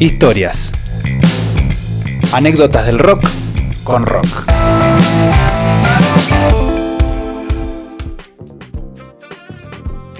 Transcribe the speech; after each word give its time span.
Historias. 0.00 0.72
Anécdotas 2.32 2.86
del 2.86 3.00
rock 3.00 3.24
con 3.82 4.06
rock. 4.06 4.26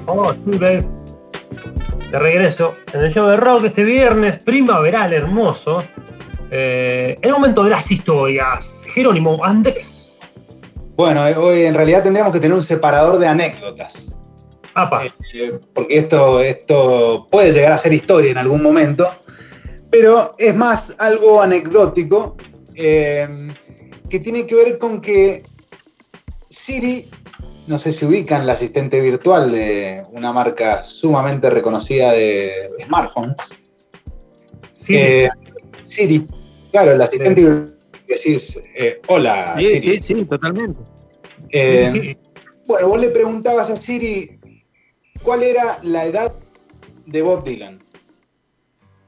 Oh, 0.07 0.33
sí, 0.33 0.59
babe. 0.59 0.85
De 2.11 2.19
regreso 2.19 2.73
en 2.93 3.03
el 3.03 3.13
show 3.13 3.29
de 3.29 3.37
rock 3.37 3.67
este 3.67 3.85
viernes 3.85 4.43
primaveral 4.43 5.13
hermoso. 5.13 5.81
Eh, 6.51 7.17
el 7.23 7.31
momento 7.31 7.63
de 7.63 7.71
las 7.71 7.89
historias. 7.93 8.85
Jerónimo 8.93 9.45
Andrés. 9.45 10.19
Bueno, 10.97 11.25
eh, 11.29 11.37
hoy 11.37 11.67
en 11.67 11.75
realidad 11.75 12.03
tendríamos 12.03 12.33
que 12.33 12.41
tener 12.41 12.57
un 12.57 12.65
separador 12.65 13.21
de 13.21 13.29
anécdotas. 13.29 14.13
Apa. 14.75 15.05
Eh, 15.33 15.61
porque 15.73 15.99
esto, 15.99 16.41
esto 16.41 17.29
puede 17.31 17.53
llegar 17.53 17.71
a 17.71 17.79
ser 17.79 17.93
historia 17.93 18.33
en 18.33 18.39
algún 18.39 18.61
momento, 18.61 19.09
pero 19.91 20.35
es 20.39 20.55
más 20.55 20.95
algo 20.99 21.41
anecdótico 21.41 22.37
eh, 22.75 23.49
que 24.09 24.21
tiene 24.21 24.47
que 24.47 24.55
ver 24.55 24.79
con 24.79 25.01
que 25.01 25.43
Siri, 26.49 27.09
no 27.67 27.79
sé 27.79 27.93
si 27.93 28.05
ubican 28.05 28.47
la 28.47 28.55
asistente 28.55 29.01
virtual 29.01 29.51
de 29.51 30.05
una 30.13 30.33
marca 30.33 30.85
sumamente 30.85 31.51
reconocida 31.51 32.13
de 32.13 32.71
smartphones. 32.85 33.71
Sí. 34.73 34.97
Eh, 34.97 35.29
Siri, 35.85 36.27
claro, 36.71 36.93
el 36.93 37.03
asistente 37.03 37.41
virtual 37.43 37.79
decís, 38.07 38.59
eh, 38.75 39.01
hola. 39.09 39.55
Sí, 39.59 39.81
Siri. 39.81 39.99
sí, 39.99 40.15
sí, 40.15 40.25
totalmente. 40.25 40.81
Sí. 41.51 42.17
Bueno, 42.67 42.89
vos 42.89 43.01
le 43.01 43.09
preguntabas 43.09 43.71
a 43.71 43.77
Siri 43.77 44.39
cuál 45.23 45.43
era 45.43 45.79
la 45.83 46.07
edad 46.07 46.33
de 47.07 47.23
Bob 47.23 47.45
Dylan. 47.45 47.79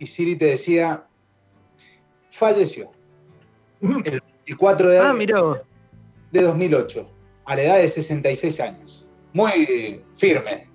Y 0.00 0.06
Siri 0.06 0.34
te 0.34 0.46
decía, 0.46 1.04
falleció 2.30 2.90
el 3.82 4.22
24 4.46 4.88
de, 4.88 4.98
Ah, 4.98 5.12
vos. 5.42 5.60
de 6.32 6.42
2008, 6.42 7.08
a 7.44 7.54
la 7.54 7.62
edad 7.62 7.76
de 7.76 7.88
66 7.88 8.60
años. 8.60 9.06
Muy 9.34 10.02
firme. 10.16 10.68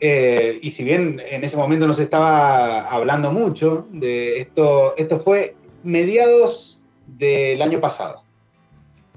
Eh, 0.00 0.58
y 0.62 0.70
si 0.70 0.82
bien 0.82 1.22
en 1.24 1.44
ese 1.44 1.56
momento 1.58 1.86
no 1.86 1.92
se 1.92 2.04
estaba 2.04 2.88
hablando 2.88 3.30
mucho 3.30 3.86
de 3.92 4.38
esto, 4.38 4.96
esto 4.96 5.18
fue 5.18 5.54
mediados 5.82 6.82
del 7.06 7.60
año 7.60 7.80
pasado. 7.80 8.24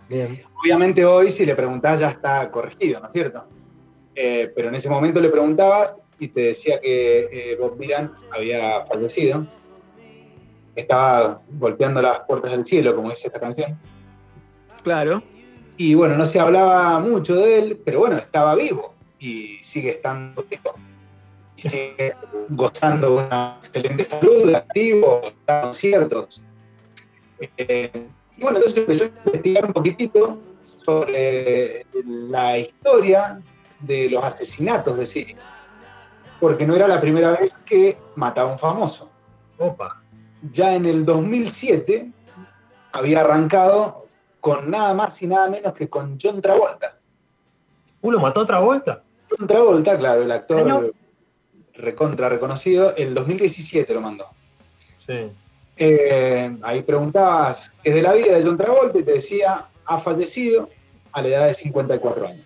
Bien. 0.09 0.43
Obviamente 0.61 1.05
hoy 1.05 1.31
si 1.31 1.45
le 1.45 1.55
preguntás 1.55 2.01
ya 2.01 2.09
está 2.09 2.51
corregido, 2.51 2.99
¿no 2.99 3.07
es 3.07 3.13
cierto? 3.13 3.45
Eh, 4.13 4.51
pero 4.53 4.67
en 4.67 4.75
ese 4.75 4.89
momento 4.89 5.19
le 5.21 5.29
preguntabas 5.29 5.95
y 6.19 6.27
te 6.29 6.41
decía 6.41 6.79
que 6.79 7.29
eh, 7.31 7.57
Bob 7.59 7.77
Dylan 7.77 8.13
había 8.31 8.85
fallecido. 8.85 9.45
Estaba 10.75 11.41
golpeando 11.57 12.01
las 12.01 12.19
puertas 12.21 12.51
del 12.51 12.65
cielo, 12.65 12.95
como 12.95 13.09
dice 13.09 13.27
esta 13.27 13.39
canción. 13.39 13.79
Claro. 14.83 15.23
Y 15.77 15.93
bueno, 15.93 16.17
no 16.17 16.25
se 16.25 16.39
hablaba 16.39 16.99
mucho 16.99 17.35
de 17.35 17.59
él, 17.59 17.81
pero 17.83 17.99
bueno, 17.99 18.17
estaba 18.17 18.55
vivo 18.55 18.93
y 19.19 19.57
sigue 19.61 19.91
estando 19.91 20.43
vivo. 20.49 20.73
Y 21.57 21.61
sigue 21.61 22.15
gozando 22.49 23.09
de 23.09 23.25
una 23.27 23.57
excelente 23.59 24.03
salud, 24.03 24.53
activo, 24.53 25.21
da 25.45 25.61
conciertos. 25.63 26.43
Eh, 27.57 28.07
y 28.37 28.41
bueno, 28.41 28.57
entonces 28.57 28.77
empezó 28.77 29.05
a 29.05 29.07
investigar 29.07 29.65
un 29.65 29.73
poquitito 29.73 30.39
sobre 30.85 31.85
la 32.05 32.57
historia 32.57 33.41
de 33.79 34.09
los 34.09 34.23
asesinatos 34.23 34.97
de 34.97 35.05
Siri. 35.05 35.35
Porque 36.45 36.67
no 36.67 36.75
era 36.75 36.87
la 36.87 37.01
primera 37.01 37.31
vez 37.31 37.63
que 37.63 37.97
mataba 38.15 38.49
a 38.49 38.53
un 38.53 38.59
famoso 38.59 39.09
Opa. 39.57 39.99
ya 40.53 40.75
en 40.75 40.85
el 40.85 41.03
2007 41.03 42.11
había 42.91 43.21
arrancado 43.21 44.05
con 44.39 44.69
nada 44.69 44.93
más 44.93 45.19
y 45.23 45.25
nada 45.25 45.49
menos 45.49 45.73
que 45.73 45.89
con 45.89 46.19
John 46.21 46.43
Travolta. 46.43 46.99
¿Uno 48.01 48.19
mató 48.19 48.41
otra 48.41 48.59
vuelta? 48.59 49.01
John 49.27 49.47
Travolta, 49.47 49.97
claro, 49.97 50.21
el 50.21 50.31
actor 50.31 50.59
Año. 50.59 50.91
recontra 51.73 52.29
reconocido, 52.29 52.95
el 52.95 53.15
2017 53.15 53.91
lo 53.91 54.01
mandó. 54.01 54.27
Sí. 55.07 55.31
Eh, 55.77 56.57
ahí 56.61 56.83
preguntabas 56.83 57.71
qué 57.81 57.89
es 57.89 57.95
de 57.95 58.03
la 58.03 58.13
vida 58.13 58.35
de 58.37 58.43
John 58.43 58.55
Travolta 58.55 58.99
y 58.99 59.03
te 59.03 59.13
decía, 59.13 59.65
ha 59.83 59.99
fallecido 59.99 60.69
a 61.11 61.23
la 61.23 61.27
edad 61.27 61.47
de 61.47 61.55
54 61.55 62.27
años. 62.27 62.45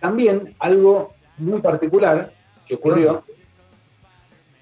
También 0.00 0.54
algo 0.58 1.14
muy 1.38 1.62
particular 1.62 2.36
que 2.68 2.74
ocurrió, 2.74 3.24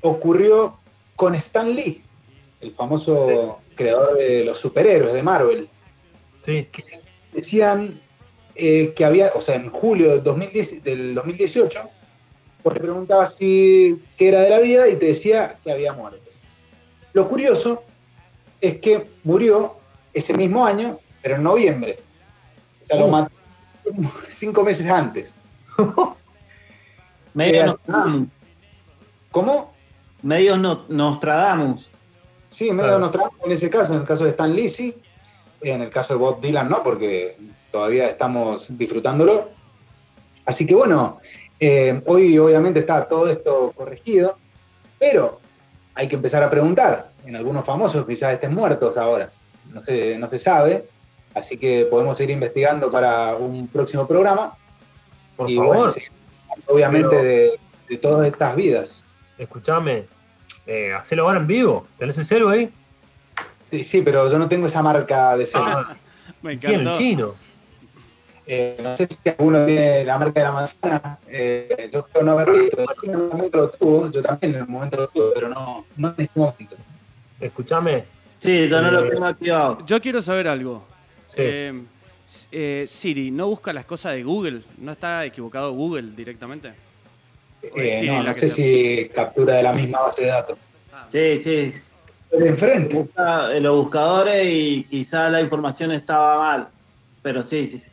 ocurrió 0.00 0.78
con 1.16 1.34
Stan 1.34 1.74
Lee, 1.74 2.02
el 2.60 2.70
famoso 2.70 3.58
creador 3.74 4.16
de 4.16 4.44
los 4.44 4.58
superhéroes 4.58 5.12
de 5.12 5.22
Marvel. 5.22 5.68
Sí. 6.40 6.68
Decían 7.32 8.00
eh, 8.54 8.94
que 8.94 9.04
había, 9.04 9.32
o 9.34 9.40
sea, 9.40 9.56
en 9.56 9.70
julio 9.70 10.10
del, 10.10 10.22
2010 10.22 10.84
del 10.84 11.14
2018, 11.14 11.80
pues 12.62 12.74
le 12.74 12.80
preguntabas 12.80 13.34
si, 13.34 14.00
qué 14.16 14.28
era 14.28 14.40
de 14.40 14.50
la 14.50 14.58
vida 14.60 14.88
y 14.88 14.96
te 14.96 15.06
decía 15.06 15.58
que 15.62 15.72
había 15.72 15.92
muerto. 15.92 16.20
Lo 17.12 17.28
curioso 17.28 17.82
es 18.60 18.78
que 18.78 19.06
murió 19.24 19.76
ese 20.14 20.34
mismo 20.34 20.64
año, 20.64 20.98
pero 21.22 21.36
en 21.36 21.42
noviembre. 21.42 21.98
O 22.84 22.86
sea, 22.86 22.98
lo 22.98 23.06
Uh. 23.06 23.10
mató 23.10 23.32
cinco 24.28 24.62
meses 24.62 24.86
antes. 24.86 25.36
Medio 27.36 27.60
Eh, 27.62 27.66
Nostradamus. 27.66 28.28
¿Cómo? 29.30 29.74
Medio 30.22 30.56
no- 30.56 30.84
Nostradamus. 30.88 31.90
Sí, 32.48 32.64
medio 32.72 32.84
Claro. 32.84 32.98
Nostradamus 33.00 33.40
en 33.44 33.52
ese 33.52 33.68
caso, 33.70 33.92
en 33.92 34.00
el 34.00 34.06
caso 34.06 34.24
de 34.24 34.30
Stan 34.30 34.54
Lee, 34.56 34.68
sí. 34.70 34.94
En 35.60 35.82
el 35.82 35.90
caso 35.90 36.14
de 36.14 36.18
Bob 36.20 36.40
Dylan, 36.40 36.68
no, 36.68 36.82
porque 36.82 37.36
todavía 37.70 38.08
estamos 38.08 38.66
disfrutándolo. 38.78 39.50
Así 40.46 40.64
que 40.66 40.74
bueno, 40.74 41.18
eh, 41.60 42.00
hoy 42.06 42.38
obviamente 42.38 42.80
está 42.80 43.06
todo 43.06 43.28
esto 43.28 43.72
corregido, 43.76 44.38
pero 44.98 45.40
hay 45.94 46.08
que 46.08 46.16
empezar 46.16 46.42
a 46.42 46.48
preguntar. 46.50 47.10
En 47.26 47.36
algunos 47.36 47.64
famosos 47.64 48.06
quizás 48.06 48.32
estén 48.34 48.54
muertos 48.54 48.96
ahora, 48.96 49.30
no 49.72 49.82
se, 49.82 50.16
no 50.16 50.30
se 50.30 50.38
sabe. 50.38 50.88
Así 51.34 51.58
que 51.58 51.86
podemos 51.90 52.18
ir 52.20 52.30
investigando 52.30 52.90
para 52.90 53.34
un 53.34 53.68
próximo 53.68 54.06
programa. 54.06 54.56
Por 55.36 55.50
y 55.50 55.56
favor, 55.56 55.76
bueno, 55.76 55.92
obviamente 56.66 57.08
Pero- 57.10 57.22
de, 57.22 57.60
de 57.88 57.96
todas 57.98 58.26
estas 58.26 58.56
vidas. 58.56 59.04
escúchame. 59.38 60.04
Eh, 60.66 60.92
hacelo 60.92 61.26
ahora 61.26 61.38
en 61.38 61.46
vivo. 61.46 61.86
¿Tenés 61.98 62.18
el 62.18 62.24
celu 62.24 62.48
ahí? 62.48 62.72
Sí, 63.70 63.84
sí, 63.84 64.02
pero 64.02 64.30
yo 64.30 64.38
no 64.38 64.48
tengo 64.48 64.66
esa 64.66 64.82
marca 64.82 65.36
de 65.36 65.46
celu. 65.46 65.64
Ah, 65.64 65.96
Me 66.42 66.56
tiene 66.56 66.90
el 66.90 66.98
chino. 66.98 67.34
Eh, 68.48 68.78
no 68.80 68.96
sé 68.96 69.08
si 69.08 69.28
alguno 69.28 69.66
tiene 69.66 70.04
la 70.04 70.18
marca 70.18 70.40
de 70.40 70.44
la 70.46 70.52
manzana. 70.52 71.18
eh, 71.28 71.90
yo 71.92 72.04
creo 72.06 72.24
no 72.24 72.32
haber 72.32 72.50
visto. 72.52 72.84
En 73.02 73.16
un 73.16 73.28
momento 73.28 73.58
lo 73.58 73.70
tuvo, 73.70 74.10
yo 74.10 74.22
también 74.22 74.54
en 74.54 74.62
un 74.62 74.70
momento 74.70 74.96
lo 74.98 75.08
tuve, 75.08 75.30
pero 75.34 75.48
no, 75.48 75.84
no 75.96 76.08
en 76.08 76.14
este 76.24 76.38
momento. 76.40 76.76
Escúchame. 77.40 78.04
Sí, 78.38 78.68
yo 78.68 78.80
no 78.82 78.90
lo 78.90 79.04
Eh, 79.04 79.10
tengo 79.10 79.26
activado. 79.26 79.78
Yo 79.86 80.00
quiero 80.00 80.22
saber 80.22 80.46
algo. 80.48 80.84
Sí. 81.26 81.42
Eh, 82.26 82.82
eh, 82.82 82.84
Siri, 82.88 83.30
¿no 83.30 83.46
busca 83.48 83.72
las 83.72 83.84
cosas 83.84 84.14
de 84.14 84.24
Google? 84.24 84.62
¿No 84.78 84.92
está 84.92 85.24
equivocado 85.24 85.72
Google 85.72 86.10
directamente? 86.16 86.70
¿O 87.62 87.76
es 87.76 87.92
Eh, 87.92 87.98
Siri 88.00 88.10
no, 88.10 88.22
no 88.24 88.34
sé 88.34 88.50
si 88.50 89.10
captura 89.14 89.54
de 89.56 89.62
la 89.62 89.72
misma 89.72 90.02
base 90.02 90.22
de 90.22 90.28
datos. 90.28 90.58
Sí, 91.08 91.40
sí. 91.42 91.72
De 92.32 92.48
enfrente. 92.48 92.94
Busca 92.94 93.56
en 93.56 93.62
los 93.62 93.76
buscadores 93.76 94.44
y 94.44 94.84
quizá 94.90 95.30
la 95.30 95.40
información 95.40 95.92
estaba 95.92 96.38
mal. 96.38 96.68
Pero 97.22 97.42
sí, 97.44 97.66
sí, 97.66 97.78
sí. 97.78 97.88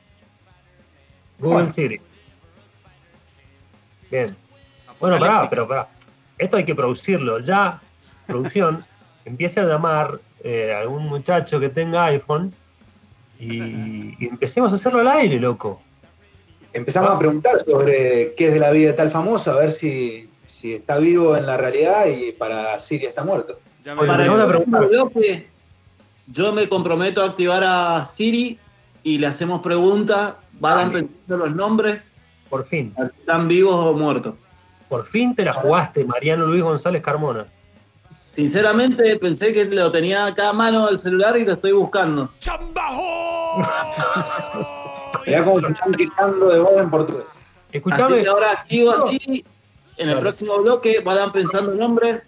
Google 1.38 1.54
Bueno. 1.54 1.70
Siri. 1.70 2.02
Bien. 4.10 4.36
Bueno, 5.00 5.20
pará, 5.20 5.50
pero 5.50 5.68
pará. 5.68 5.90
Esto 6.38 6.58
hay 6.58 6.66
que 6.66 6.76
producirlo. 6.76 7.40
Ya, 7.40 7.82
producción, 8.26 8.84
empiece 9.26 9.60
a 9.60 9.66
llamar 9.66 10.20
eh, 10.44 10.74
a 10.74 10.80
algún 10.80 11.08
muchacho 11.08 11.60
que 11.60 11.70
tenga 11.70 12.06
iPhone 12.06 12.54
y, 13.44 14.16
y 14.20 14.28
empecemos 14.30 14.72
a 14.72 14.76
hacerlo 14.76 15.00
al 15.02 15.08
aire, 15.10 15.40
loco. 15.40 15.82
Empezamos 16.72 17.12
a 17.12 17.20
preguntar 17.20 17.60
sobre 17.60 18.34
qué 18.36 18.48
es 18.48 18.54
de 18.54 18.60
la 18.60 18.72
vida 18.72 18.88
de 18.88 18.94
tal 18.94 19.12
famoso, 19.12 19.52
a 19.52 19.58
ver 19.58 19.72
si, 19.72 20.28
si 20.46 20.74
está 20.74 20.98
vivo 20.98 21.38
en 21.38 21.46
la 21.46 21.56
realidad 21.58 22.08
y 22.08 22.32
para 22.32 22.80
Siria 22.80 23.10
está 23.10 23.24
muerto. 23.24 23.60
Ya 23.84 23.94
me- 23.94 24.02
Oye, 24.02 24.08
Para 24.08 24.18
me 24.20 24.24
el 24.26 24.32
van 24.32 24.42
a 24.42 24.48
próximo 24.48 24.78
preguntar. 24.80 24.90
bloque, 25.14 25.48
yo 26.28 26.52
me 26.52 26.68
comprometo 26.70 27.22
a 27.22 27.26
activar 27.26 27.64
a 27.64 28.04
Siri 28.06 28.58
y 29.04 29.18
le 29.20 29.28
hacemos 29.28 29.62
preguntas. 29.62 30.34
Van 30.60 30.92
pensando 30.92 31.38
los 31.46 31.56
nombres, 31.56 32.12
Por 32.50 32.66
fin. 32.66 32.94
están 33.20 33.48
vivos 33.48 33.76
o 33.76 33.94
muertos. 33.94 34.36
Por 34.90 35.06
fin 35.06 35.36
te 35.36 35.44
la 35.44 35.54
jugaste, 35.54 36.06
Mariano 36.06 36.46
Luis 36.46 36.64
González 36.64 37.02
Carmona. 37.04 37.46
Sinceramente 38.30 39.16
pensé 39.18 39.54
que 39.54 39.66
lo 39.66 39.92
tenía 39.92 40.26
acá 40.26 40.50
a 40.50 40.54
mano 40.54 40.90
el 40.90 40.98
celular 40.98 41.38
y 41.38 41.46
lo 41.46 41.54
estoy 41.54 41.72
buscando. 41.72 42.32
Mirá 45.26 45.44
cómo 45.44 45.60
se 45.60 45.68
están 45.68 45.92
quejando 45.94 46.50
de 46.50 46.60
vos 46.60 46.74
en 46.78 46.90
portugués. 46.90 47.30
Así 47.30 47.40
Escuchame, 47.72 48.24
que 48.24 48.30
ahora 48.30 48.52
activo 48.52 48.92
así. 48.92 49.46
En 49.98 50.10
el 50.10 50.20
próximo 50.20 50.58
bloque 50.58 51.02
van 51.02 51.32
pensando 51.32 51.74
nombres 51.76 52.24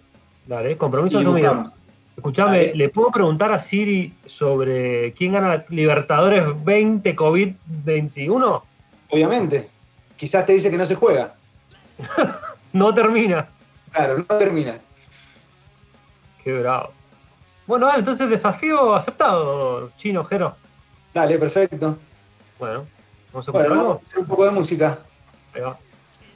Dale, 0.46 0.76
compromiso 0.76 1.18
asumido. 1.18 1.72
Escuchame, 2.16 2.58
Dale. 2.58 2.74
¿le 2.76 2.88
puedo 2.88 3.10
preguntar 3.10 3.52
a 3.52 3.60
Siri 3.60 4.14
sobre 4.26 5.12
quién 5.14 5.32
gana 5.32 5.64
Libertadores 5.68 6.44
20 6.64 7.16
COVID-21? 7.16 8.62
Obviamente. 9.10 9.68
Quizás 10.16 10.46
te 10.46 10.52
dice 10.52 10.70
que 10.70 10.78
no 10.78 10.86
se 10.86 10.94
juega. 10.94 11.34
No 12.72 12.92
termina. 12.92 13.48
Claro, 13.90 14.18
no 14.18 14.24
termina. 14.24 14.78
Qué 16.44 16.52
bravo. 16.60 16.92
Bueno, 17.66 17.90
entonces 17.96 18.28
desafío 18.28 18.94
aceptado, 18.94 19.92
chino, 19.96 20.22
Jero. 20.24 20.56
Dale, 21.16 21.38
perfecto. 21.38 21.96
Bueno, 22.58 22.84
vamos 23.32 23.48
a 23.48 23.52
Bueno, 23.52 23.72
algo. 23.72 23.84
vamos 23.86 24.02
a 24.02 24.06
hacer 24.06 24.18
un 24.18 24.26
poco 24.26 24.44
de 24.44 24.50
música. 24.50 24.98
Ahí 25.54 25.62
va. 25.62 25.78